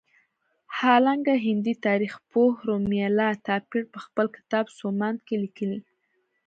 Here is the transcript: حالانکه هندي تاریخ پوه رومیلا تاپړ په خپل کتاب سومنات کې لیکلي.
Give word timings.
حالانکه 0.77 1.33
هندي 1.45 1.73
تاریخ 1.87 2.13
پوه 2.31 2.51
رومیلا 2.67 3.29
تاپړ 3.47 3.81
په 3.93 3.99
خپل 4.05 4.25
کتاب 4.35 4.65
سومنات 4.77 5.17
کې 5.27 5.35
لیکلي. 5.43 5.79